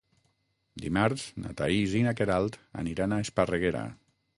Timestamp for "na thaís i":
1.45-2.03